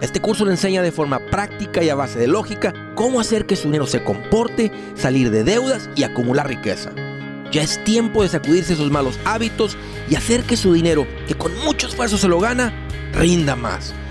[0.00, 3.56] Este curso le enseña de forma práctica y a base de lógica cómo hacer que
[3.56, 6.92] su dinero se comporte, salir de deudas y acumular riqueza.
[7.50, 9.76] Ya es tiempo de sacudirse esos malos hábitos
[10.08, 12.72] y hacer que su dinero, que con mucho esfuerzo se lo gana,
[13.12, 13.92] rinda más.